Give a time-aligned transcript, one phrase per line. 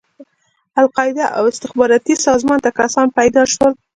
[0.81, 3.73] القاعده او استخباراتي سازمان ته کسان پيدا شول.